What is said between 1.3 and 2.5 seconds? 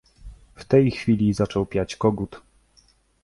zaczął piać kogut.